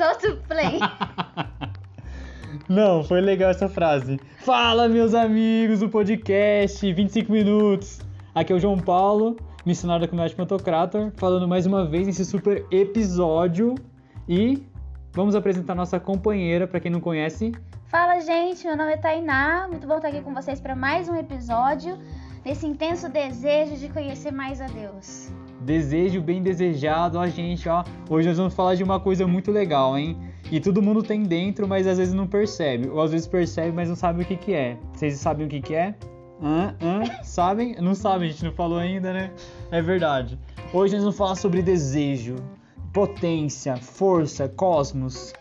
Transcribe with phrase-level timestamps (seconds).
[0.00, 0.78] Solta o play.
[2.66, 4.18] Não, foi legal essa frase.
[4.38, 8.00] Fala, meus amigos do podcast 25 minutos.
[8.34, 9.36] Aqui é o João Paulo,
[9.66, 13.74] missionário da comunidade Pantocrator, falando mais uma vez nesse super episódio.
[14.26, 14.66] E
[15.12, 17.52] vamos apresentar nossa companheira, para quem não conhece.
[17.84, 19.68] Fala, gente, meu nome é Tainá.
[19.68, 21.98] Muito bom estar aqui com vocês para mais um episódio
[22.42, 25.30] nesse intenso desejo de conhecer mais a Deus.
[25.60, 27.84] Desejo bem desejado, ó, gente, ó.
[28.08, 30.16] Hoje nós vamos falar de uma coisa muito legal, hein?
[30.50, 32.88] E todo mundo tem dentro, mas às vezes não percebe.
[32.88, 34.76] Ou às vezes percebe, mas não sabe o que, que é.
[34.92, 35.94] Vocês sabem o que, que é?
[36.42, 36.74] Hã?
[36.80, 37.22] Hã?
[37.22, 37.76] Sabem?
[37.80, 39.30] Não sabem, a gente não falou ainda, né?
[39.70, 40.38] É verdade.
[40.72, 42.36] Hoje nós vamos falar sobre desejo,
[42.92, 45.34] potência, força, cosmos,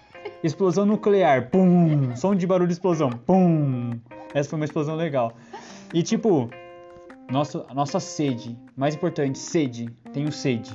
[0.44, 3.91] explosão nuclear, pum, som de barulho de explosão, pum.
[4.33, 5.33] Essa foi uma explosão legal.
[5.94, 6.49] E tipo,
[7.29, 10.71] nossa, nossa sede, mais importante, sede, tenho sede.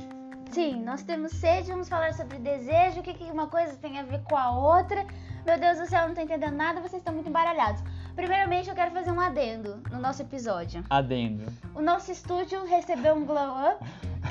[0.51, 4.05] Sim, nós temos sede, vamos falar sobre desejo, o que, que uma coisa tem a
[4.05, 5.05] ver com a outra.
[5.45, 7.83] Meu Deus do céu, eu não tô entendendo nada, vocês estão muito embaralhados.
[8.15, 10.85] Primeiramente, eu quero fazer um adendo no nosso episódio.
[10.89, 11.45] Adendo.
[11.75, 13.85] O nosso estúdio recebeu um glow up,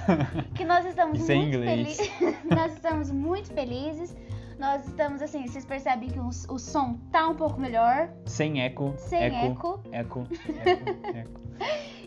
[0.56, 1.98] que nós estamos Isso é muito inglês.
[1.98, 2.36] felizes.
[2.50, 4.16] nós estamos muito felizes.
[4.64, 8.94] Nós estamos assim, vocês percebem que o, o som tá um pouco melhor, Sem eco.
[8.96, 9.82] sem eco.
[9.92, 10.24] eco.
[10.24, 10.28] Eco.
[10.66, 11.08] Eco.
[11.18, 11.42] eco.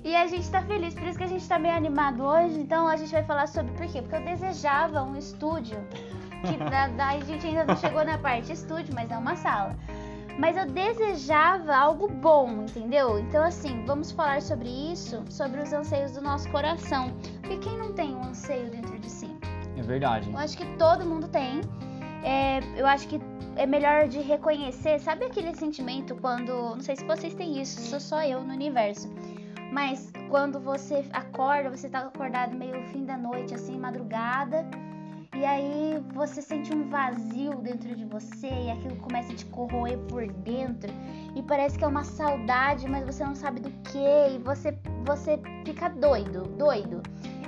[0.03, 2.59] E a gente tá feliz, por isso que a gente tá meio animado hoje.
[2.59, 4.01] Então a gente vai falar sobre por quê?
[4.01, 5.77] Porque eu desejava um estúdio.
[6.47, 9.77] Que da, da- a gente ainda não chegou na parte estúdio, mas é uma sala.
[10.39, 13.19] Mas eu desejava algo bom, entendeu?
[13.19, 17.13] Então, assim, vamos falar sobre isso, sobre os anseios do nosso coração.
[17.43, 19.31] Porque quem não tem um anseio dentro de si?
[19.77, 20.31] É verdade.
[20.31, 21.61] Eu acho que todo mundo tem.
[22.25, 23.21] É, eu acho que
[23.57, 24.99] é melhor de reconhecer.
[25.01, 26.75] Sabe aquele sentimento quando.
[26.75, 29.09] Não sei se vocês têm isso, sou só eu no universo.
[29.73, 34.65] Mas quando você acorda, você tá acordado meio fim da noite, assim, madrugada.
[35.37, 39.99] E aí você sente um vazio dentro de você e aquilo começa a te corroer
[40.09, 40.91] por dentro.
[41.35, 43.99] E parece que é uma saudade, mas você não sabe do que.
[44.35, 44.75] E você,
[45.05, 47.03] você fica doido, doido.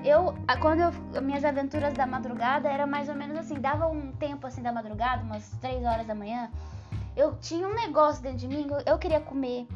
[0.04, 4.47] Eu, quando eu, minhas aventuras da madrugada era mais ou menos assim, dava um tempo
[4.47, 6.50] assim da madrugada, umas 3 horas da manhã,
[7.16, 9.66] eu tinha um negócio dentro de mim, eu, eu queria comer,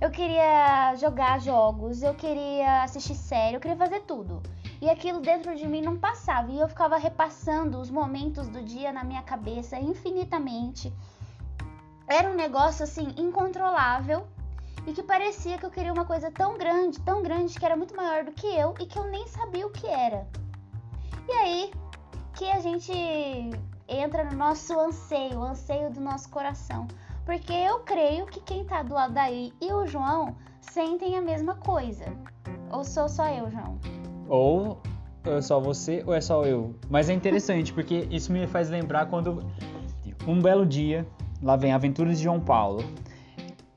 [0.00, 4.42] eu queria jogar jogos, eu queria assistir série, eu queria fazer tudo.
[4.80, 8.92] E aquilo dentro de mim não passava, e eu ficava repassando os momentos do dia
[8.92, 10.92] na minha cabeça infinitamente.
[12.06, 14.26] Era um negócio assim incontrolável
[14.86, 17.94] e que parecia que eu queria uma coisa tão grande, tão grande, que era muito
[17.96, 20.26] maior do que eu e que eu nem sabia o que era.
[21.28, 21.70] E aí
[22.34, 22.92] que a gente
[23.88, 26.86] entra no nosso anseio, o anseio do nosso coração.
[27.24, 31.56] Porque eu creio que quem tá do lado daí e o João sentem a mesma
[31.56, 32.04] coisa.
[32.70, 33.78] Ou sou só eu, João?
[34.28, 34.80] Ou
[35.24, 36.76] é só você ou é só eu.
[36.88, 39.44] Mas é interessante, porque isso me faz lembrar quando
[40.26, 41.06] um belo dia,
[41.42, 42.84] lá vem Aventuras de João Paulo.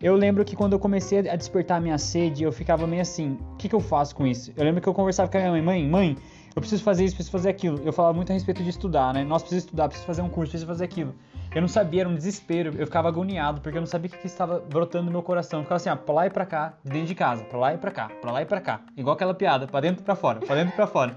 [0.01, 3.37] Eu lembro que quando eu comecei a despertar a minha sede, eu ficava meio assim,
[3.53, 4.53] o que, que eu faço com isso?
[4.55, 6.17] Eu lembro que eu conversava com a minha mãe, mãe, mãe,
[6.55, 7.81] eu preciso fazer isso, preciso fazer aquilo.
[7.83, 9.25] Eu falava muito a respeito de estudar, né?
[9.25, 11.13] Nós precisamos estudar, preciso fazer um curso, preciso fazer aquilo.
[11.53, 14.19] Eu não sabia, era um desespero, eu ficava agoniado, porque eu não sabia o que,
[14.19, 15.59] que estava brotando no meu coração.
[15.59, 17.73] Eu ficava assim, ó, pra lá e pra cá, de dentro de casa, pra lá
[17.73, 18.79] e pra cá, pra lá e pra cá.
[18.95, 21.13] Igual aquela piada, pra dentro e pra fora, pra dentro e pra fora.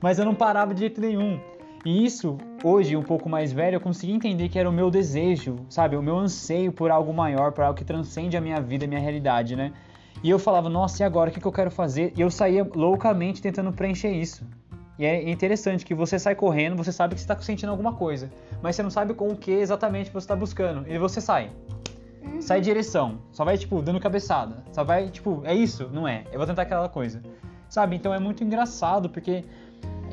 [0.00, 1.38] Mas eu não parava de jeito nenhum.
[1.84, 5.56] E isso, hoje, um pouco mais velho, eu consegui entender que era o meu desejo,
[5.68, 5.96] sabe?
[5.96, 9.00] O meu anseio por algo maior, por algo que transcende a minha vida, a minha
[9.00, 9.70] realidade, né?
[10.22, 11.28] E eu falava, nossa, e agora?
[11.28, 12.14] O que, que eu quero fazer?
[12.16, 14.46] E eu saía loucamente tentando preencher isso.
[14.98, 18.30] E é interessante que você sai correndo, você sabe que você está sentindo alguma coisa,
[18.62, 20.88] mas você não sabe com o que exatamente você está buscando.
[20.88, 21.50] E você sai.
[22.40, 23.18] Sai de direção.
[23.30, 24.64] Só vai, tipo, dando cabeçada.
[24.72, 25.90] Só vai, tipo, é isso?
[25.92, 26.24] Não é.
[26.32, 27.20] Eu vou tentar aquela coisa.
[27.68, 27.96] Sabe?
[27.96, 29.44] Então é muito engraçado, porque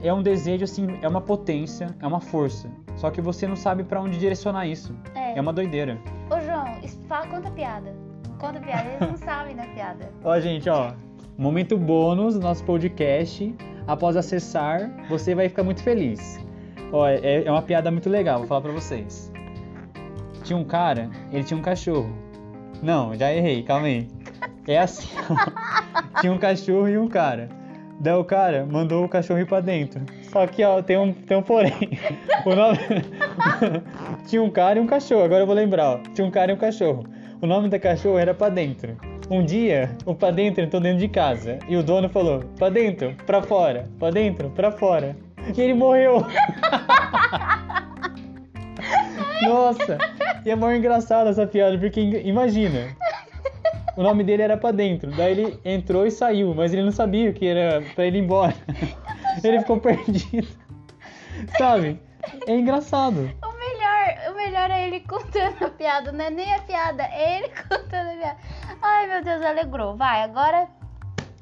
[0.03, 2.69] é um desejo, assim, é uma potência, é uma força.
[2.95, 4.95] Só que você não sabe pra onde direcionar isso.
[5.15, 5.37] É.
[5.37, 5.97] É uma doideira.
[6.29, 6.65] Ô, João,
[7.07, 7.95] fala, conta piada.
[8.39, 10.09] Conta piada, eles não sabem da piada.
[10.23, 10.93] Ó, gente, ó.
[11.37, 13.55] Momento bônus do nosso podcast.
[13.87, 16.39] Após acessar, você vai ficar muito feliz.
[16.91, 19.31] Ó, é, é uma piada muito legal, vou falar pra vocês.
[20.43, 22.09] Tinha um cara, ele tinha um cachorro.
[22.81, 24.07] Não, já errei, calma aí.
[24.67, 25.07] É assim.
[26.19, 27.49] Tinha um cachorro e um cara.
[28.01, 30.01] Daí o cara mandou o cachorro ir pra dentro.
[30.23, 31.71] Só que, ó, tem um, tem um porém.
[32.43, 32.79] O nome...
[34.25, 35.99] Tinha um cara e um cachorro, agora eu vou lembrar, ó.
[36.15, 37.05] Tinha um cara e um cachorro.
[37.39, 38.97] O nome da cachorro era pra dentro.
[39.29, 41.59] Um dia, o pra dentro entrou dentro de casa.
[41.69, 45.15] E o dono falou, pra dentro, pra fora, pra dentro, pra fora.
[45.55, 46.25] E ele morreu.
[49.47, 49.99] Nossa!
[50.43, 52.87] E é mó engraçada essa piada, porque imagina.
[53.95, 55.11] O nome dele era pra dentro.
[55.11, 58.55] Daí ele entrou e saiu, mas ele não sabia que era pra ele ir embora.
[59.43, 60.47] Ele ficou perdido.
[61.57, 61.99] Sabe?
[62.45, 63.31] É engraçado.
[63.43, 67.49] O melhor, melhor é ele contando a piada, não é nem a piada, é ele
[67.67, 68.37] contando a piada.
[68.81, 69.95] Ai, meu Deus, alegrou.
[69.95, 70.67] Vai, agora.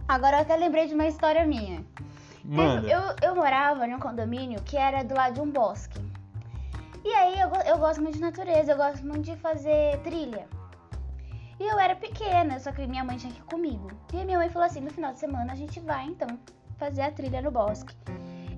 [0.07, 1.83] Agora eu até lembrei de uma história minha.
[2.43, 5.99] Mano, Eu, eu morava num condomínio que era do lado de um bosque.
[7.03, 10.47] E aí eu, eu gosto muito de natureza, eu gosto muito de fazer trilha.
[11.59, 13.91] E eu era pequena, só que minha mãe tinha que ir comigo.
[14.13, 16.27] E a minha mãe falou assim: no final de semana a gente vai então
[16.77, 17.93] fazer a trilha no bosque.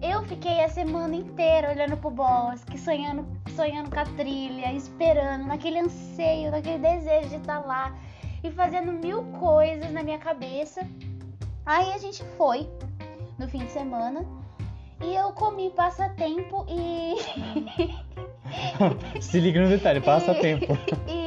[0.01, 3.25] Eu fiquei a semana inteira olhando pro bosque, sonhando,
[3.55, 7.95] sonhando com a trilha, esperando, naquele anseio, naquele desejo de estar lá
[8.43, 10.81] e fazendo mil coisas na minha cabeça.
[11.65, 12.67] Aí a gente foi
[13.37, 14.25] no fim de semana
[15.03, 17.15] e eu comi passatempo e.
[19.21, 20.77] se liga no detalhe, passa e- tempo.
[21.07, 21.20] E.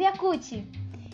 [0.00, 0.66] Yakut.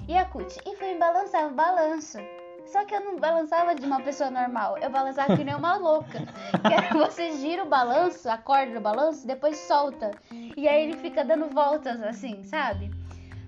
[0.09, 0.61] Yakut.
[0.67, 2.19] E fui balançar o balanço.
[2.67, 6.19] Só que eu não balançava de uma pessoa normal, eu balançava que nem uma louca.
[6.67, 10.11] Que era você gira o balanço, a corda do balanço, depois solta.
[10.31, 12.91] E aí ele fica dando voltas assim, sabe?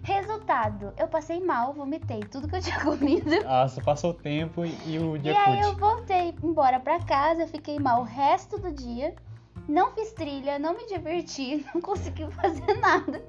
[0.03, 3.45] Resultado, eu passei mal, vomitei tudo que eu tinha comido.
[3.45, 7.47] Nossa, passou o tempo e, e o E dia aí eu voltei embora pra casa,
[7.47, 9.15] fiquei mal o resto do dia.
[9.69, 13.23] Não fiz trilha, não me diverti, não consegui fazer nada.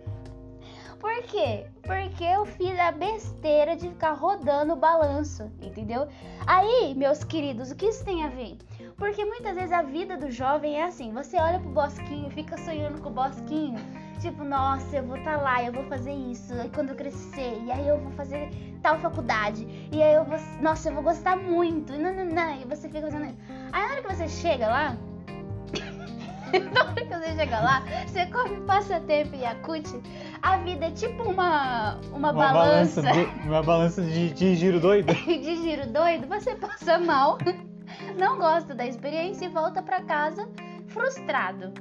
[1.02, 1.66] Por quê?
[1.82, 6.08] Porque eu fiz a besteira de ficar rodando o balanço, entendeu?
[6.46, 8.56] Aí, meus queridos, o que isso tem a ver?
[8.98, 13.02] Porque muitas vezes a vida do jovem é assim: você olha pro bosquinho, fica sonhando
[13.02, 13.80] com o bosquinho,
[14.20, 17.60] tipo, nossa, eu vou estar tá lá, eu vou fazer isso, e quando eu crescer,
[17.66, 18.52] e aí eu vou fazer
[18.84, 22.88] tal faculdade, e aí eu vou, nossa, eu vou gostar muito, e nananã, e você
[22.88, 23.38] fica fazendo isso.
[23.72, 24.96] Aí na hora que você chega lá,
[26.74, 29.90] na hora que você chega lá, você come passatempo e Yakut,
[30.42, 35.14] a vida é tipo uma, uma, balança, de, uma balança de, de giro doido.
[35.26, 37.38] de giro doido, você passa mal,
[38.18, 40.48] não gosta da experiência e volta pra casa
[40.88, 41.72] frustrado.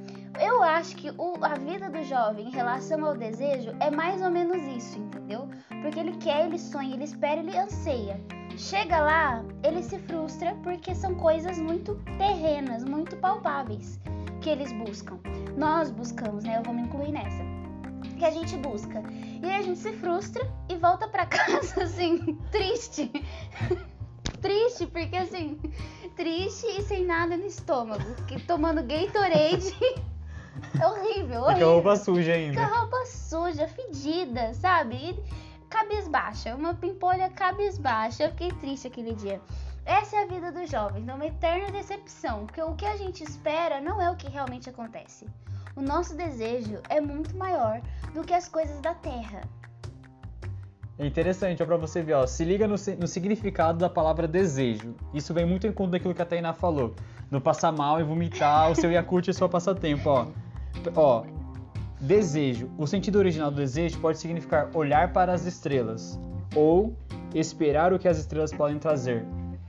[0.41, 4.31] Eu acho que o- a vida do jovem em relação ao desejo é mais ou
[4.31, 5.49] menos isso, entendeu?
[5.83, 8.21] Porque ele quer, ele sonha, ele espera, ele anseia.
[8.57, 13.99] Chega lá, ele se frustra porque são coisas muito terrenas, muito palpáveis
[14.41, 15.19] que eles buscam.
[15.57, 16.57] Nós buscamos, né?
[16.59, 17.43] Eu vou me incluir nessa.
[18.21, 19.03] Que a gente busca.
[19.43, 23.11] E aí a gente se frustra e volta pra casa assim, triste.
[24.43, 25.59] triste, porque assim,
[26.17, 28.05] triste e sem nada no estômago.
[28.27, 29.75] Que, tomando Gatorade.
[30.79, 31.73] é horrível, E com a horrível.
[31.73, 32.65] roupa suja Com a ainda.
[32.67, 34.97] roupa suja, fedida, sabe?
[34.97, 35.25] E
[35.71, 38.25] cabisbaixa, uma pimpolha cabisbaixa.
[38.25, 39.41] Eu fiquei triste aquele dia.
[39.87, 43.81] Essa é a vida dos jovens, uma eterna decepção, porque o que a gente espera
[43.81, 45.27] não é o que realmente acontece.
[45.77, 47.81] O nosso desejo é muito maior
[48.15, 49.43] do que as coisas da terra.
[50.99, 52.27] É interessante, ó, pra você ver, ó.
[52.27, 54.95] Se liga no, no significado da palavra desejo.
[55.15, 56.95] Isso vem muito em conta daquilo que a Tainá falou.
[57.31, 60.27] No passar mal e vomitar, o seu Yakult e o seu passatempo, ó.
[60.95, 61.25] Ó,
[62.01, 62.71] desejo.
[62.77, 66.21] O sentido original do desejo pode significar olhar para as estrelas
[66.55, 66.95] ou
[67.35, 69.25] esperar o que as estrelas podem trazer.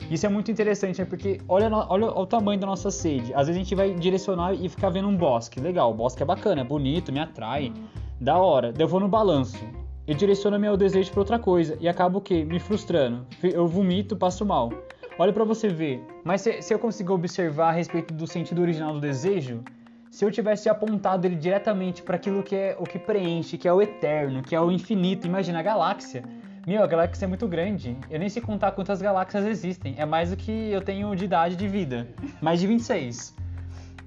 [0.10, 1.06] Isso é muito interessante, né?
[1.06, 3.34] Porque olha, olha o tamanho da nossa sede.
[3.34, 5.60] Às vezes a gente vai direcionar e ficar vendo um bosque.
[5.60, 7.72] Legal, o bosque é bacana, é bonito, me atrai.
[8.20, 8.72] Da hora.
[8.72, 9.66] Daí eu vou no balanço.
[10.08, 11.78] Eu direciono meu desejo para outra coisa.
[11.80, 12.44] E acabo o quê?
[12.44, 13.26] Me frustrando.
[13.42, 14.72] Eu vomito, passo mal.
[15.18, 16.04] Olha pra você ver.
[16.24, 19.64] Mas se, se eu consigo observar a respeito do sentido original do desejo,
[20.10, 23.74] se eu tivesse apontado ele diretamente para aquilo que é o que preenche, que é
[23.74, 26.24] o eterno, que é o infinito, imagina a galáxia.
[26.66, 27.98] Meu, a galáxia é muito grande.
[28.10, 29.96] Eu nem sei contar quantas galáxias existem.
[29.98, 32.08] É mais do que eu tenho de idade de vida.
[32.40, 33.36] Mais de 26.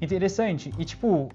[0.01, 0.73] Interessante.
[0.79, 1.29] E tipo,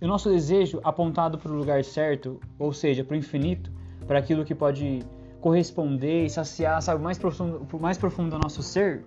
[0.00, 3.72] o nosso desejo apontado para o lugar certo, ou seja, para o infinito,
[4.06, 5.00] para aquilo que pode
[5.40, 9.04] corresponder e saciar, sabe, mais profundo, mais profundo do nosso ser.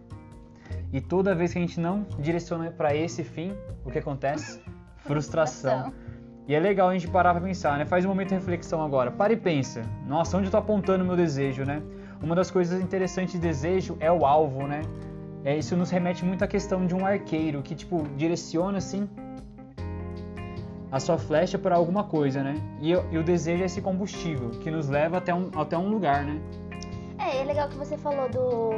[0.91, 3.53] E toda vez que a gente não direciona para esse fim,
[3.85, 4.59] o que acontece?
[4.97, 5.93] Frustração.
[6.47, 7.85] E é legal a gente parar pra pensar, né?
[7.85, 9.11] Faz um momento de reflexão agora.
[9.11, 9.83] Para e pensa.
[10.05, 11.81] Nossa, onde eu tô apontando o meu desejo, né?
[12.21, 14.81] Uma das coisas interessantes de desejo é o alvo, né?
[15.45, 19.07] É, isso nos remete muito à questão de um arqueiro que, tipo, direciona assim
[20.91, 22.55] a sua flecha para alguma coisa, né?
[22.81, 25.89] E, o- e o desejo é esse combustível que nos leva até um, até um
[25.89, 26.39] lugar, né?
[27.17, 28.71] É, é legal que você falou do,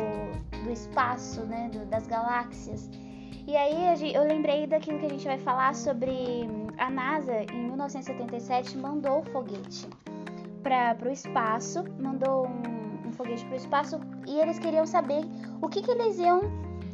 [0.64, 1.70] do espaço, né?
[1.74, 2.90] do- das galáxias.
[3.48, 8.78] E aí eu lembrei daquilo que a gente vai falar sobre a NASA em 1977
[8.78, 9.88] mandou o foguete
[10.62, 15.24] para o espaço, mandou um, um foguete para o espaço e eles queriam saber
[15.62, 16.42] o que, que eles iam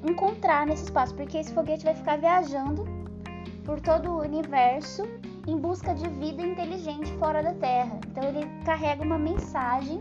[0.03, 2.85] encontrar nesse espaço, porque esse foguete vai ficar viajando
[3.65, 5.03] por todo o universo
[5.47, 7.99] em busca de vida inteligente fora da Terra.
[8.07, 9.99] Então ele carrega uma mensagem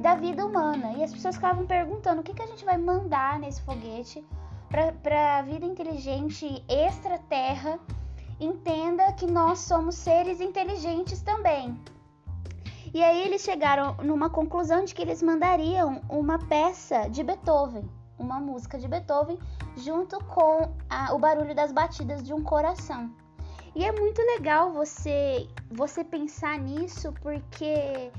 [0.00, 0.92] da vida humana.
[0.98, 4.24] E as pessoas ficavam perguntando o que, que a gente vai mandar nesse foguete
[4.68, 7.78] para a vida inteligente extra-terra
[8.44, 11.78] entenda que nós somos seres inteligentes também.
[12.94, 18.38] E aí eles chegaram numa conclusão de que eles mandariam uma peça de Beethoven, uma
[18.38, 19.38] música de Beethoven,
[19.76, 23.10] junto com a, o barulho das batidas de um coração.
[23.74, 28.12] E é muito legal você você pensar nisso porque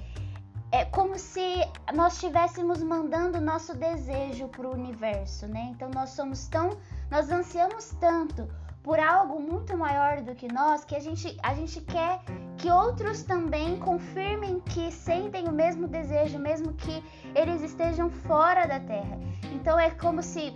[0.71, 1.57] é como se
[1.93, 5.69] nós estivéssemos mandando nosso desejo para o universo, né?
[5.71, 6.71] Então nós somos tão,
[7.11, 8.47] nós ansiamos tanto
[8.83, 12.19] por algo muito maior do que nós que a gente, a gente quer
[12.57, 18.79] que outros também confirmem que sentem o mesmo desejo, mesmo que eles estejam fora da
[18.79, 19.17] Terra.
[19.53, 20.53] Então é como se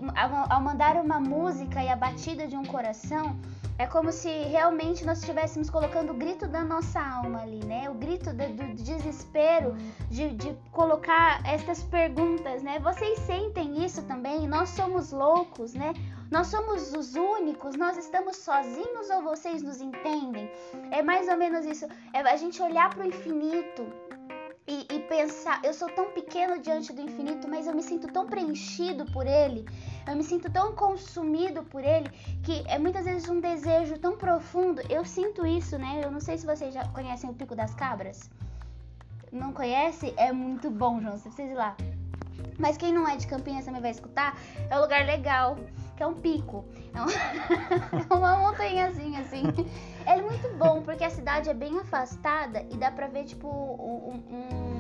[0.50, 3.40] ao mandar uma música e a batida de um coração,
[3.80, 7.90] é como se realmente nós estivéssemos colocando o grito da nossa alma ali, né?
[7.90, 9.76] O grito do, do desespero
[10.10, 12.80] de, de colocar estas perguntas, né?
[12.80, 14.48] Vocês sentem isso também?
[14.48, 15.94] Nós somos loucos, né?
[16.32, 20.52] Nós somos os únicos, nós estamos sozinhos ou vocês nos entendem?
[20.92, 21.86] É mais ou menos isso.
[22.14, 23.86] É a gente olhar para o infinito
[25.08, 29.26] pensar, eu sou tão pequeno diante do infinito, mas eu me sinto tão preenchido por
[29.26, 29.66] ele,
[30.08, 32.10] eu me sinto tão consumido por ele,
[32.44, 34.82] que é muitas vezes um desejo tão profundo.
[34.90, 36.02] Eu sinto isso, né?
[36.04, 38.30] Eu não sei se vocês já conhecem o Pico das Cabras.
[39.32, 40.14] Não conhece?
[40.18, 41.76] É muito bom, João, você precisa ir lá.
[42.58, 44.38] Mas quem não é de Campinas também vai escutar,
[44.70, 45.58] é um lugar legal
[45.96, 46.64] que é um pico.
[46.94, 47.08] É, um...
[48.00, 49.44] é uma montanhazinha assim.
[50.06, 54.24] É muito bom porque a cidade é bem afastada e dá pra ver, tipo, um.
[54.32, 54.77] um...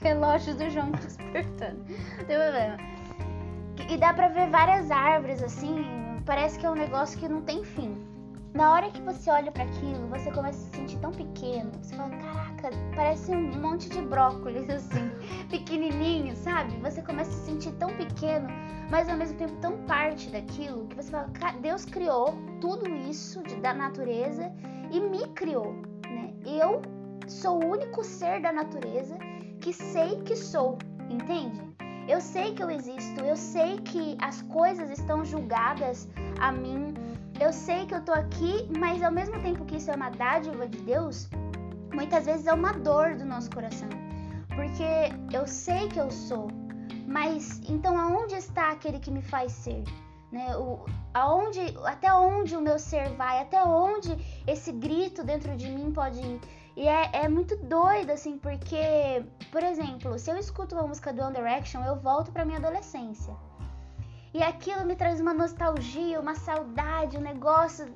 [0.00, 1.84] relógio do João despertando.
[2.18, 2.76] Não tem problema.
[3.88, 5.84] E dá pra ver várias árvores assim.
[6.24, 8.10] Parece que é um negócio que não tem fim.
[8.54, 11.70] Na hora que você olha para aquilo, você começa a se sentir tão pequeno.
[11.80, 15.08] Você fala, caraca, parece um monte de brócolis assim,
[15.48, 16.76] pequenininho, sabe?
[16.78, 18.48] Você começa a se sentir tão pequeno,
[18.90, 21.30] mas ao mesmo tempo tão parte daquilo que você fala,
[21.60, 24.52] Deus criou tudo isso de, da natureza
[24.90, 25.72] e me criou,
[26.04, 26.34] né?
[26.44, 26.82] Eu
[27.28, 29.16] sou o único ser da natureza
[29.60, 31.60] que sei que sou, entende?
[32.08, 36.08] Eu sei que eu existo, eu sei que as coisas estão julgadas
[36.40, 36.94] a mim
[37.40, 40.68] eu sei que eu tô aqui, mas ao mesmo tempo que isso é uma dádiva
[40.68, 41.26] de Deus,
[41.90, 43.88] muitas vezes é uma dor do nosso coração.
[44.54, 44.84] Porque
[45.34, 46.48] eu sei que eu sou,
[47.06, 49.82] mas então aonde está aquele que me faz ser?
[50.30, 50.54] Né?
[50.54, 53.40] O, aonde, até onde o meu ser vai?
[53.40, 54.14] Até onde
[54.46, 56.40] esse grito dentro de mim pode ir?
[56.76, 61.22] E é, é muito doido, assim, porque, por exemplo, se eu escuto uma música do
[61.22, 63.34] One Direction, eu volto pra minha adolescência.
[64.32, 67.86] E aquilo me traz uma nostalgia, uma saudade, um negócio.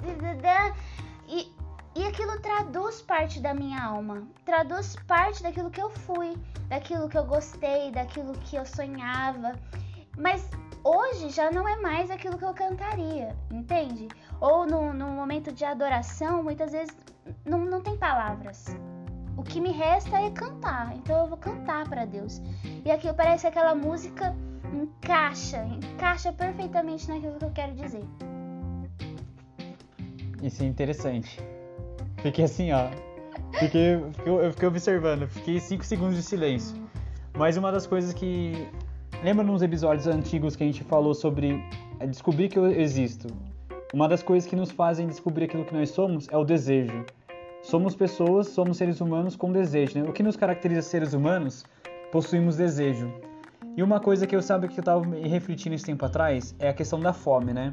[1.28, 1.52] E,
[1.94, 6.36] e aquilo traduz parte da minha alma, traduz parte daquilo que eu fui,
[6.68, 9.52] daquilo que eu gostei, daquilo que eu sonhava.
[10.18, 10.48] Mas
[10.82, 14.08] hoje já não é mais aquilo que eu cantaria, entende?
[14.40, 16.96] Ou no, no momento de adoração, muitas vezes
[17.44, 18.76] não, não tem palavras.
[19.36, 22.40] O que me resta é cantar, então eu vou cantar para Deus.
[22.84, 24.34] E aquilo parece aquela música
[24.72, 28.04] encaixa, encaixa perfeitamente naquilo que eu quero dizer.
[30.42, 31.40] Isso é interessante.
[32.18, 32.88] Fiquei assim, ó.
[33.58, 33.94] Fiquei,
[34.26, 36.76] eu fiquei observando, fiquei 5 segundos de silêncio.
[37.36, 38.68] Mas uma das coisas que.
[39.22, 41.64] Lembra nos episódios antigos que a gente falou sobre
[41.98, 43.28] é, descobrir que eu existo?
[43.94, 47.06] Uma das coisas que nos fazem descobrir aquilo que nós somos é o desejo.
[47.62, 49.96] Somos pessoas, somos seres humanos com desejo.
[49.96, 50.10] Né?
[50.10, 51.64] O que nos caracteriza seres humanos?
[52.10, 53.08] Possuímos desejo.
[53.76, 56.70] E uma coisa que eu sabe que eu tava me refletindo esse tempo atrás é
[56.70, 57.72] a questão da fome, né?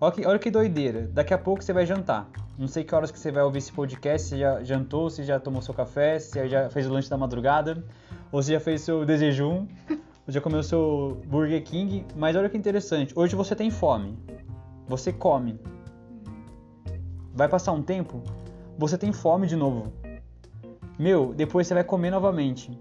[0.00, 1.08] Olha que, olha que doideira.
[1.12, 2.28] Daqui a pouco você vai jantar.
[2.58, 5.38] Não sei que horas que você vai ouvir esse podcast, se já jantou, se já
[5.38, 7.84] tomou seu café, se já fez o lanche da madrugada,
[8.32, 12.04] ou se já fez seu desejum, ou já comeu seu Burger King.
[12.16, 13.12] Mas olha que interessante.
[13.14, 14.18] Hoje você tem fome.
[14.90, 15.56] Você come.
[17.32, 18.20] Vai passar um tempo,
[18.76, 19.92] você tem fome de novo.
[20.98, 22.76] Meu, depois você vai comer novamente.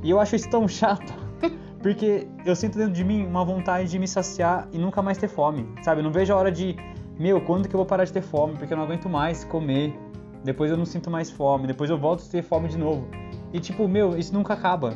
[0.00, 1.12] E eu acho isso tão chato.
[1.82, 5.26] Porque eu sinto dentro de mim uma vontade de me saciar e nunca mais ter
[5.26, 6.00] fome, sabe?
[6.00, 6.76] Eu não vejo a hora de,
[7.18, 8.54] meu, quando que eu vou parar de ter fome?
[8.56, 9.98] Porque eu não aguento mais comer.
[10.44, 13.08] Depois eu não sinto mais fome, depois eu volto a ter fome de novo.
[13.52, 14.94] E tipo, meu, isso nunca acaba.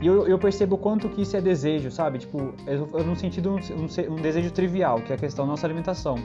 [0.00, 2.18] E eu, eu percebo o quanto que isso é desejo, sabe?
[2.18, 5.66] Tipo, eu, eu no sentido um, um desejo trivial, que é a questão da nossa
[5.66, 6.16] alimentação.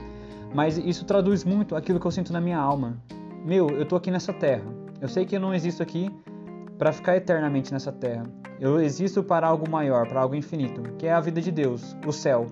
[0.54, 2.98] Mas isso traduz muito aquilo que eu sinto na minha alma.
[3.44, 4.64] Meu, eu tô aqui nessa terra.
[5.02, 6.10] Eu sei que eu não existo aqui
[6.78, 8.26] para ficar eternamente nessa terra.
[8.60, 12.12] Eu existo para algo maior, para algo infinito, que é a vida de Deus, o
[12.14, 12.48] céu.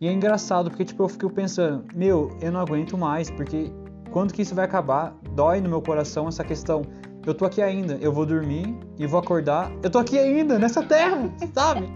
[0.00, 3.72] E é engraçado porque tipo eu fico pensando, meu, eu não aguento mais, porque
[4.10, 5.16] quando que isso vai acabar?
[5.34, 6.82] Dói no meu coração essa questão.
[7.24, 9.70] Eu tô aqui ainda, eu vou dormir e vou acordar.
[9.82, 11.88] Eu tô aqui ainda nessa terra, sabe?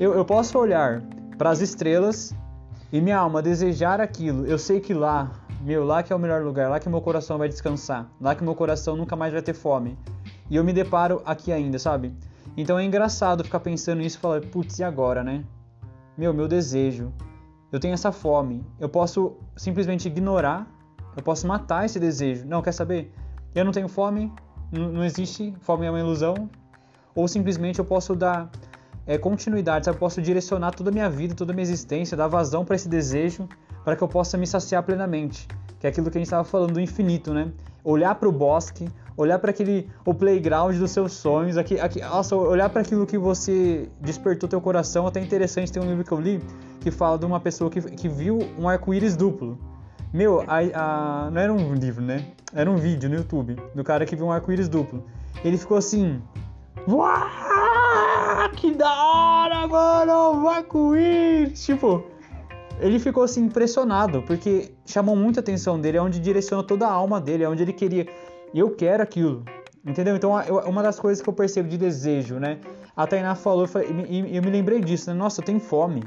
[0.00, 1.00] Eu, eu posso olhar
[1.38, 2.34] para as estrelas
[2.92, 6.42] e minha alma desejar aquilo, eu sei que lá, meu, lá que é o melhor
[6.42, 9.54] lugar, lá que meu coração vai descansar, lá que meu coração nunca mais vai ter
[9.54, 9.96] fome.
[10.50, 12.14] E eu me deparo aqui ainda, sabe?
[12.56, 15.44] Então é engraçado ficar pensando nisso e falar, putz, e agora, né?
[16.16, 17.12] Meu, meu desejo.
[17.72, 18.64] Eu tenho essa fome.
[18.78, 20.66] Eu posso simplesmente ignorar,
[21.16, 22.46] eu posso matar esse desejo.
[22.46, 23.12] Não, quer saber?
[23.54, 24.32] Eu não tenho fome,
[24.74, 26.48] não existe, fome é uma ilusão.
[27.14, 28.50] Ou simplesmente eu posso dar
[29.06, 29.96] é, continuidade, sabe?
[29.96, 32.88] Eu posso direcionar toda a minha vida, toda a minha existência, dar vazão para esse
[32.88, 33.48] desejo,
[33.84, 35.46] para que eu possa me saciar plenamente.
[35.78, 37.52] Que é aquilo que a gente estava falando do infinito, né?
[37.84, 42.34] Olhar para o bosque, olhar para aquele o playground dos seus sonhos, aqui, aqui, nossa,
[42.34, 45.06] olhar para aquilo que você despertou teu coração.
[45.06, 46.42] Até interessante, tem um livro que eu li
[46.80, 49.58] que fala de uma pessoa que, que viu um arco-íris duplo.
[50.14, 50.58] Meu, a,
[51.26, 52.24] a, não era um livro, né?
[52.54, 55.04] Era um vídeo no YouTube do cara que viu um arco-íris duplo.
[55.44, 56.22] Ele ficou assim,
[58.56, 60.64] que da hora, mano!
[60.68, 61.66] Com isso!
[61.66, 62.04] Tipo,
[62.78, 67.20] ele ficou assim impressionado, porque chamou muita atenção dele, é onde direcionou toda a alma
[67.20, 68.06] dele, é onde ele queria.
[68.54, 69.44] Eu quero aquilo.
[69.84, 70.14] Entendeu?
[70.14, 70.30] Então,
[70.64, 72.60] uma das coisas que eu percebo de desejo, né?
[72.96, 73.66] A Tainá falou,
[74.08, 75.16] e eu me lembrei disso, né?
[75.16, 76.04] Nossa, eu tenho fome.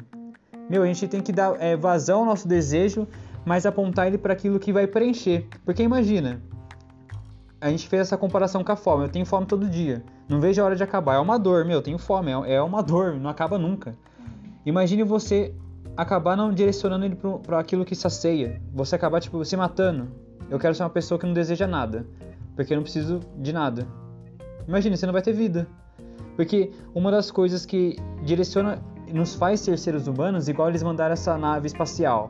[0.70, 3.06] Meu, a gente tem que dar é, vazão ao nosso desejo,
[3.48, 5.48] mas apontar ele para aquilo que vai preencher.
[5.63, 6.42] Porque imagina,
[7.62, 9.06] a gente fez essa comparação com a fome.
[9.06, 10.04] Eu tenho fome todo dia.
[10.27, 11.16] Não vejo a hora de acabar.
[11.16, 11.77] É uma dor, meu.
[11.77, 12.30] Eu tenho fome.
[12.30, 13.13] É, é uma dor.
[13.13, 13.98] Não acaba nunca.
[14.66, 15.56] Imagine você
[15.96, 18.62] acabar não direcionando ele para aquilo que sacia.
[18.74, 20.10] Você acabar, tipo, se matando.
[20.50, 22.06] Eu quero ser uma pessoa que não deseja nada.
[22.54, 23.88] Porque eu não preciso de nada.
[24.68, 25.66] Imagine, você não vai ter vida.
[26.36, 31.38] Porque uma das coisas que direciona, nos faz ser seres humanos, igual eles mandaram essa
[31.38, 32.30] nave espacial,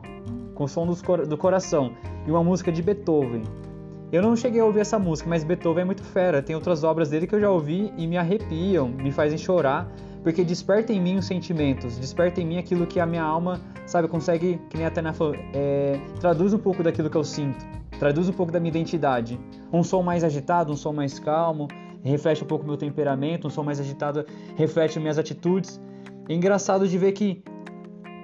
[0.58, 1.92] com o som do coração,
[2.26, 3.44] e uma música de Beethoven.
[4.10, 6.42] Eu não cheguei a ouvir essa música, mas Beethoven é muito fera.
[6.42, 9.88] Tem outras obras dele que eu já ouvi e me arrepiam, me fazem chorar,
[10.20, 14.08] porque desperta em mim os sentimentos, desperta em mim aquilo que a minha alma, sabe,
[14.08, 17.64] consegue, que nem a Tana falou, é, traduz um pouco daquilo que eu sinto,
[17.96, 19.38] traduz um pouco da minha identidade.
[19.72, 21.68] Um som mais agitado, um som mais calmo,
[22.02, 25.80] reflete um pouco meu temperamento, um som mais agitado reflete minhas atitudes.
[26.28, 27.44] É engraçado de ver que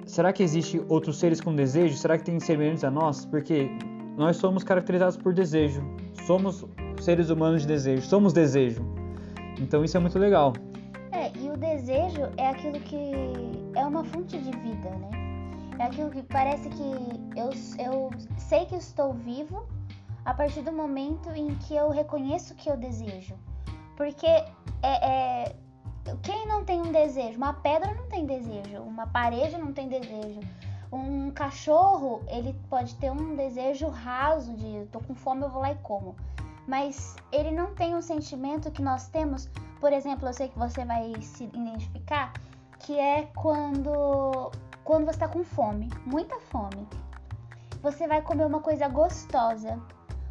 [0.05, 1.95] será que existe outros seres com desejo?
[1.97, 3.25] Será que tem semelhantes a nós?
[3.25, 3.69] Porque
[4.17, 5.81] nós somos caracterizados por desejo.
[6.25, 6.65] Somos
[7.01, 8.01] seres humanos de desejo.
[8.03, 8.85] Somos desejo.
[9.59, 10.53] Então isso é muito legal.
[11.11, 13.11] É, e o desejo é aquilo que
[13.75, 15.09] é uma fonte de vida, né?
[15.79, 16.83] É aquilo que parece que
[17.35, 19.65] eu, eu sei que estou vivo
[20.23, 23.35] a partir do momento em que eu reconheço que eu desejo.
[23.97, 24.45] Porque é,
[24.83, 25.55] é,
[26.21, 27.37] quem não tem um desejo?
[27.37, 30.39] Uma pedra não tem desejo, uma parede não tem desejo,
[30.91, 35.71] um cachorro, ele pode ter um desejo raso de tô com fome, eu vou lá
[35.71, 36.15] e como.
[36.67, 40.85] Mas ele não tem um sentimento que nós temos, por exemplo, eu sei que você
[40.85, 42.33] vai se identificar,
[42.79, 44.51] que é quando
[44.83, 46.87] quando você está com fome, muita fome.
[47.81, 49.79] Você vai comer uma coisa gostosa.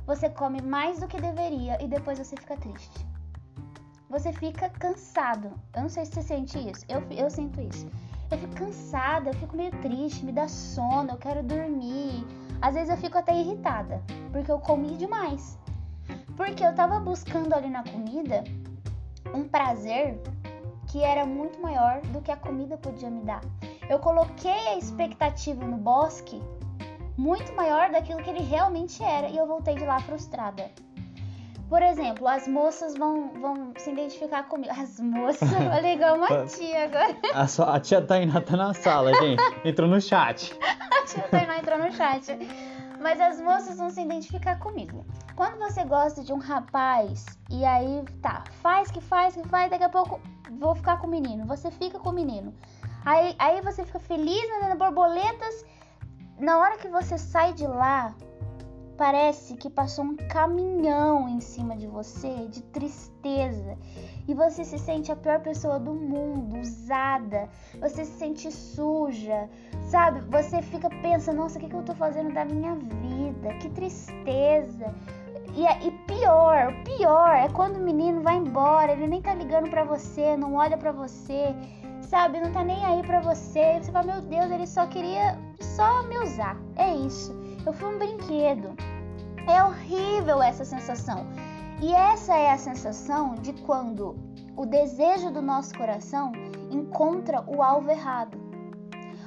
[0.07, 3.14] Você come mais do que deveria e depois você fica triste.
[4.15, 5.53] Você fica cansado.
[5.75, 6.85] Eu não sei se você sente isso.
[6.89, 7.87] Eu, eu sinto isso
[8.35, 12.27] eu fico cansada, eu fico meio triste, me dá sono, eu quero dormir.
[12.61, 15.59] Às vezes eu fico até irritada, porque eu comi demais.
[16.37, 18.43] Porque eu tava buscando ali na comida
[19.33, 20.21] um prazer
[20.91, 23.41] que era muito maior do que a comida podia me dar.
[23.89, 26.43] Eu coloquei a expectativa no bosque
[27.17, 30.71] muito maior daquilo que ele realmente era e eu voltei de lá frustrada.
[31.69, 34.73] Por exemplo, as moças vão, vão se identificar comigo.
[34.73, 37.17] As moças, olha igual uma tia agora.
[37.33, 39.43] A, sua, a tia Tainá tá na sala, gente.
[39.65, 40.57] Entrou no chat.
[40.63, 42.39] a tia Tainá entrou no chat.
[43.01, 45.05] Mas as moças vão se identificar comigo.
[45.37, 49.85] Quando você gosta de um rapaz e aí tá, faz que faz que faz, daqui
[49.85, 50.21] a pouco
[50.59, 51.45] vou ficar com o menino.
[51.47, 52.55] Você fica com o menino.
[53.05, 55.65] Aí, aí você fica feliz, mandando borboletas.
[56.39, 58.15] Na hora que você sai de lá,
[58.97, 63.77] Parece que passou um caminhão em cima de você de tristeza
[64.29, 67.49] e você se sente a pior pessoa do mundo, usada,
[67.81, 69.49] você se sente suja,
[69.83, 70.21] sabe?
[70.31, 73.55] Você fica pensando, nossa, o que, que eu tô fazendo da minha vida?
[73.61, 74.95] Que tristeza.
[75.55, 79.85] E, e pior, pior é quando o menino vai embora, ele nem tá ligando para
[79.85, 81.55] você, não olha para você,
[82.03, 82.41] sabe?
[82.41, 83.81] Não tá nem aí para você.
[83.81, 86.57] Você fala, meu Deus, ele só queria só me usar.
[86.77, 87.44] É isso.
[87.67, 88.77] Eu fui um brinquedo.
[89.49, 91.27] É horrível essa sensação.
[91.81, 94.17] E essa é a sensação de quando
[94.57, 96.33] o desejo do nosso coração
[96.71, 98.39] encontra o alvo errado.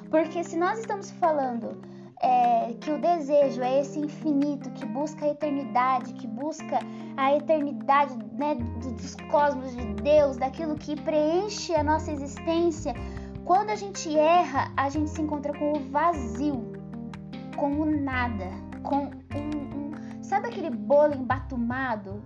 [0.09, 1.81] Porque se nós estamos falando
[2.21, 6.79] é, que o desejo é esse infinito que busca a eternidade, que busca
[7.15, 12.93] a eternidade né, dos cosmos de Deus, daquilo que preenche a nossa existência,
[13.45, 16.76] Quando a gente erra, a gente se encontra com o vazio,
[17.57, 18.45] com o nada,
[18.83, 22.23] com um, um sabe aquele bolo embatumado?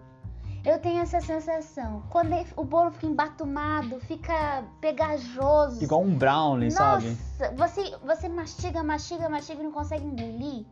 [0.63, 2.03] Eu tenho essa sensação.
[2.09, 5.83] Quando o bolo fica embatumado, fica pegajoso.
[5.83, 7.55] Igual um brownie, Nossa, sabe?
[7.57, 10.65] Você, você mastiga, mastiga, mastiga e não consegue engolir.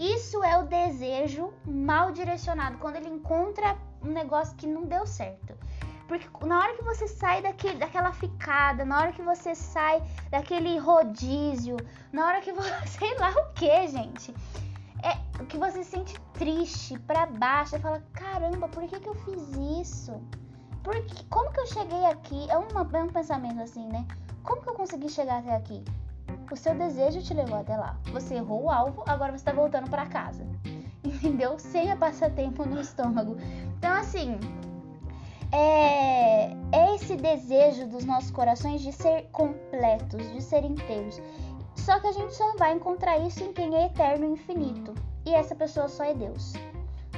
[0.00, 5.49] Isso é o desejo mal direcionado, quando ele encontra um negócio que não deu certo.
[6.10, 10.76] Porque na hora que você sai daquele, daquela ficada, na hora que você sai daquele
[10.76, 11.76] rodízio,
[12.12, 12.68] na hora que você.
[12.98, 14.34] sei lá o que, gente.
[15.04, 19.14] É que você se sente triste, pra baixo, e fala: caramba, por que, que eu
[19.14, 20.20] fiz isso?
[20.82, 22.50] Por que, como que eu cheguei aqui?
[22.50, 24.04] É, uma, é um pensamento assim, né?
[24.42, 25.84] Como que eu consegui chegar até aqui?
[26.50, 27.96] O seu desejo te levou até lá.
[28.06, 30.44] Você errou o alvo, agora você tá voltando para casa.
[31.04, 31.56] Entendeu?
[31.60, 33.36] Sem a passatempo no estômago.
[33.78, 34.40] Então, assim,
[35.52, 41.20] é, é esse desejo dos nossos corações de ser completos, de ser inteiros.
[41.76, 44.94] Só que a gente só vai encontrar isso em quem é eterno e infinito.
[45.24, 46.52] E essa pessoa só é Deus.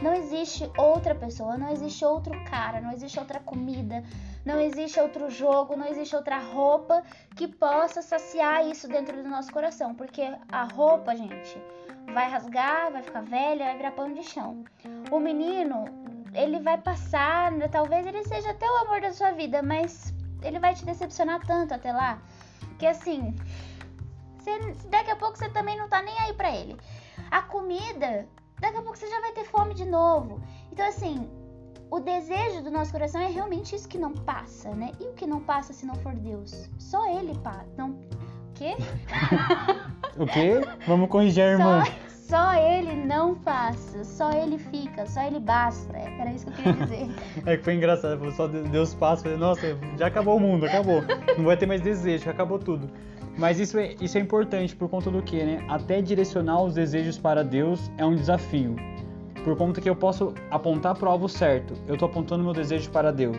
[0.02, 4.02] Não existe outra pessoa, não existe outro cara, não existe outra comida,
[4.44, 7.04] não existe outro jogo, não existe outra roupa
[7.36, 9.94] que possa saciar isso dentro do nosso coração.
[9.94, 11.56] Porque a roupa, gente,
[12.12, 14.64] vai rasgar, vai ficar velha, vai virar pano de chão.
[15.10, 15.84] O menino,
[16.34, 20.74] ele vai passar, talvez ele seja até o amor da sua vida, mas ele vai
[20.74, 22.20] te decepcionar tanto até lá,
[22.78, 23.34] que assim,
[24.38, 26.76] você, daqui a pouco você também não tá nem aí pra ele.
[27.30, 28.26] A comida,
[28.60, 30.42] daqui a pouco você já vai ter fome de novo.
[30.72, 31.30] Então assim,
[31.90, 34.92] o desejo do nosso coração é realmente isso que não passa, né?
[34.98, 36.68] E o que não passa se não for Deus?
[36.78, 37.68] Só ele passa.
[37.76, 37.90] Não...
[37.90, 38.74] O quê?
[40.18, 40.60] o quê?
[40.86, 41.82] Vamos corrigir a irmã.
[42.32, 42.52] Só...
[42.54, 45.96] Ele não passa, só ele fica, só ele basta.
[45.96, 47.10] Era isso que eu queria dizer.
[47.44, 49.36] é que foi engraçado, só Deus passa.
[49.36, 51.02] Nossa, já acabou o mundo, acabou.
[51.36, 52.90] Não vai ter mais desejo, acabou tudo.
[53.36, 55.64] Mas isso é, isso é importante por conta do que, né?
[55.68, 58.76] Até direcionar os desejos para Deus é um desafio.
[59.44, 62.90] Por conta que eu posso apontar para o alvo certo, eu estou apontando meu desejo
[62.90, 63.38] para Deus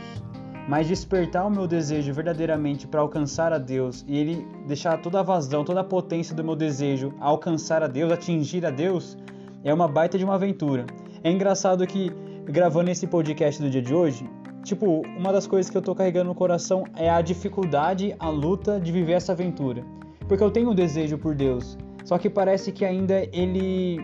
[0.68, 5.24] mas despertar o meu desejo verdadeiramente para alcançar a Deus e ele deixar toda a
[5.24, 9.18] vazão, toda a potência do meu desejo alcançar a Deus, atingir a Deus,
[9.64, 10.86] é uma baita de uma aventura.
[11.24, 12.12] É engraçado que
[12.46, 14.30] gravando esse podcast do dia de hoje,
[14.64, 18.80] tipo, uma das coisas que eu tô carregando no coração é a dificuldade, a luta
[18.80, 19.84] de viver essa aventura.
[20.28, 24.00] Porque eu tenho um desejo por Deus, só que parece que ainda ele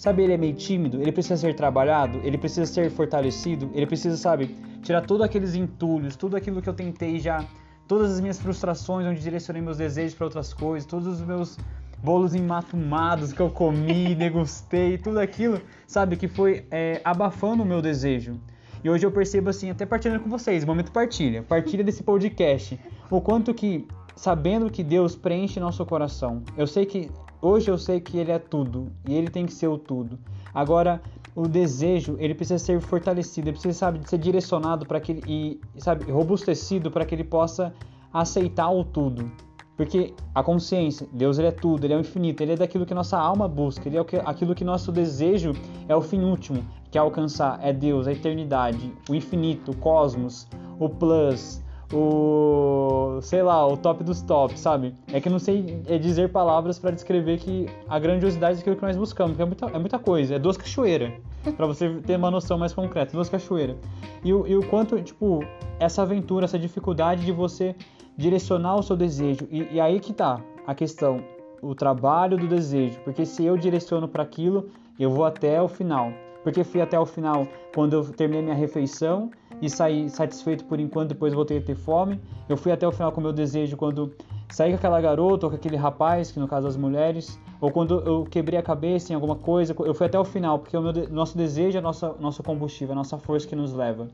[0.00, 4.16] sabe, ele é meio tímido, ele precisa ser trabalhado, ele precisa ser fortalecido, ele precisa,
[4.16, 7.44] sabe, tirar todos aqueles entulhos, tudo aquilo que eu tentei já,
[7.86, 11.58] todas as minhas frustrações, onde direcionei meus desejos para outras coisas, todos os meus
[12.02, 17.82] bolos ematumados que eu comi, degustei, tudo aquilo, sabe, que foi é, abafando o meu
[17.82, 18.40] desejo.
[18.82, 23.20] E hoje eu percebo assim, até partilhando com vocês, momento partilha, partilha desse podcast, o
[23.20, 23.86] quanto que,
[24.16, 27.10] sabendo que Deus preenche nosso coração, eu sei que,
[27.40, 30.18] hoje eu sei que Ele é tudo, e Ele tem que ser o tudo.
[30.52, 31.00] Agora,
[31.34, 35.60] o desejo ele precisa ser fortalecido, ele precisa sabe, ser direcionado para que ele, e
[35.78, 37.72] sabe robustecido para que ele possa
[38.12, 39.30] aceitar o tudo.
[39.76, 42.92] Porque a consciência, Deus ele é tudo, ele é o infinito, ele é daquilo que
[42.92, 45.52] nossa alma busca, ele é aquilo que nosso desejo
[45.88, 50.46] é o fim último, que é alcançar, é Deus, a eternidade, o infinito, o cosmos,
[50.78, 54.94] o plus, o sei lá, o top dos tops, sabe?
[55.12, 58.82] É que eu não sei é dizer palavras para descrever que a grandiosidade daquilo que
[58.82, 61.12] nós buscamos, porque é muita, é muita coisa, é duas cachoeiras,
[61.56, 63.76] para você ter uma noção mais concreta, duas cachoeiras.
[64.24, 65.44] E, o, e o quanto, tipo,
[65.78, 67.74] essa aventura, essa dificuldade de você
[68.16, 69.46] direcionar o seu desejo.
[69.50, 71.22] E, e aí que tá a questão,
[71.62, 76.12] o trabalho do desejo, porque se eu direciono para aquilo, eu vou até o final.
[76.42, 81.10] Porque fui até o final quando eu terminei minha refeição e saí satisfeito por enquanto,
[81.10, 82.20] depois voltei a ter fome.
[82.48, 84.14] Eu fui até o final com o meu desejo quando
[84.50, 88.00] saí com aquela garota ou com aquele rapaz, que no caso as mulheres, ou quando
[88.00, 90.92] eu quebrei a cabeça em alguma coisa, eu fui até o final, porque o meu,
[91.10, 94.08] nosso desejo é nosso, nosso combustível, a nossa força que nos leva.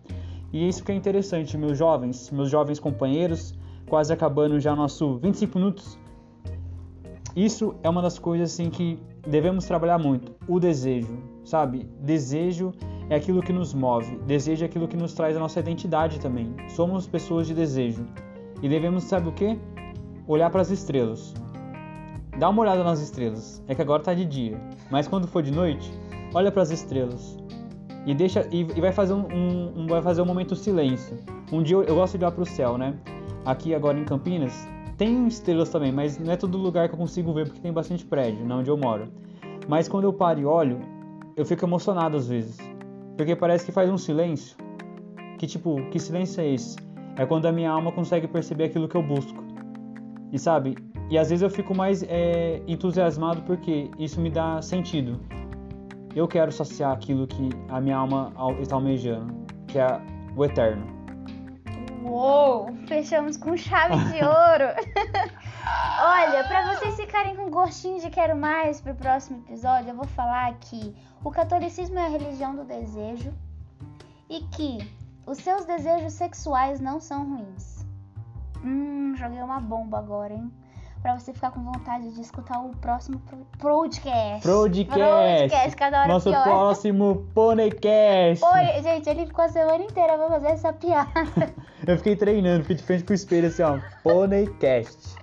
[0.52, 3.54] E isso que é interessante, meus jovens, meus jovens companheiros,
[3.88, 5.98] quase acabando já nosso 25 minutos.
[7.34, 11.88] Isso é uma das coisas assim que devemos trabalhar muito, o desejo, sabe?
[12.00, 12.72] Desejo
[13.08, 16.54] é aquilo que nos move, desejo é aquilo que nos traz a nossa identidade também.
[16.68, 18.04] Somos pessoas de desejo.
[18.60, 19.58] E devemos, sabe o que?
[20.26, 21.32] Olhar para as estrelas.
[22.38, 23.62] Dá uma olhada nas estrelas.
[23.68, 25.90] É que agora está de dia, mas quando for de noite,
[26.34, 27.38] olha para as estrelas.
[28.04, 31.16] E deixa e, e vai fazer um, um, um, vai fazer um momento silêncio.
[31.52, 32.94] Um dia eu, eu gosto de olhar para o céu, né?
[33.44, 37.32] Aqui agora em Campinas tem estrelas também, mas não é todo lugar que eu consigo
[37.32, 39.08] ver porque tem bastante prédio, não onde eu moro.
[39.68, 40.80] Mas quando eu paro e olho,
[41.36, 42.56] eu fico emocionado às vezes.
[43.16, 44.56] Porque parece que faz um silêncio.
[45.38, 46.76] Que tipo, que silêncio é esse?
[47.16, 49.44] É quando a minha alma consegue perceber aquilo que eu busco.
[50.32, 50.76] E sabe?
[51.10, 55.20] E às vezes eu fico mais é, entusiasmado porque isso me dá sentido.
[56.14, 59.34] Eu quero saciar aquilo que a minha alma está almejando,
[59.68, 60.00] que é
[60.34, 60.86] o eterno.
[62.02, 62.74] Uou!
[62.86, 64.72] Fechamos com chave de ouro!
[65.98, 70.54] Olha, para vocês ficarem com gostinho de quero mais pro próximo episódio, eu vou falar
[70.60, 73.32] que o catolicismo é a religião do desejo
[74.30, 74.78] e que
[75.26, 77.84] os seus desejos sexuais não são ruins.
[78.64, 80.52] Hum, joguei uma bomba agora, hein?
[81.02, 83.20] Pra você ficar com vontade de escutar o próximo
[83.58, 84.46] podcast.
[84.46, 85.00] Podcast.
[85.00, 86.42] Podcast, cada hora Nosso pior.
[86.44, 88.44] próximo Ponecast.
[88.44, 91.10] Oi, gente, ele ficou a semana inteira pra fazer essa piada.
[91.86, 93.78] Eu fiquei treinando, fiquei de frente pro espelho assim, ó.
[94.02, 95.16] Ponecast.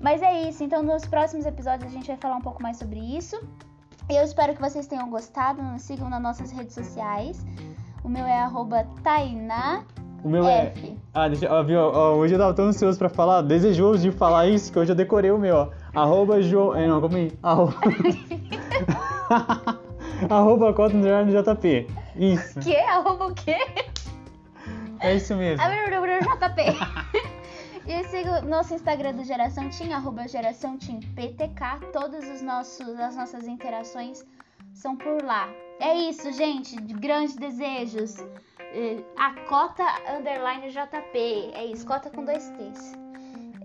[0.00, 2.98] Mas é isso, então nos próximos episódios a gente vai falar um pouco mais sobre
[2.98, 3.40] isso.
[4.08, 5.62] Eu espero que vocês tenham gostado.
[5.62, 7.44] Nos sigam nas nossas redes sociais.
[8.02, 9.82] O meu é arroba Tainá
[10.22, 10.66] O meu é.
[10.66, 10.98] F.
[11.14, 11.80] Ah, deixa, ó, viu?
[11.80, 14.96] ó, hoje eu tava tão ansioso pra falar, desejoso de falar isso, que hoje eu
[14.96, 15.68] decorei o meu, ó.
[15.94, 16.74] Arroba João.
[16.74, 17.32] É, não, calma aí.
[17.42, 17.74] Arroba.
[20.28, 21.86] arroba Cotton JP.
[22.16, 22.60] Isso.
[22.60, 22.76] Que?
[22.76, 23.56] Arroba o quê?
[25.00, 25.62] É isso mesmo.
[26.20, 27.03] JP.
[27.86, 31.92] E siga o nosso Instagram do Geração Team, arroba Geração Team PTK.
[31.92, 34.24] Todas os nossos, as nossas interações
[34.72, 35.48] são por lá.
[35.80, 36.80] É isso, gente.
[36.80, 38.16] De grandes desejos.
[39.16, 39.84] A cota
[40.16, 41.18] underline JP.
[41.52, 42.92] É isso, cota com dois T's.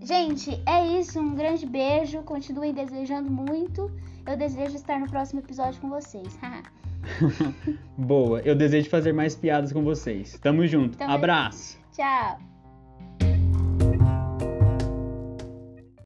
[0.01, 1.19] Gente, é isso.
[1.19, 2.21] Um grande beijo.
[2.23, 3.91] Continuem desejando muito.
[4.27, 6.37] Eu desejo estar no próximo episódio com vocês.
[7.97, 8.41] Boa.
[8.41, 10.37] Eu desejo fazer mais piadas com vocês.
[10.39, 10.97] Tamo junto.
[10.97, 11.15] Também.
[11.15, 11.79] Abraço.
[11.93, 12.48] Tchau.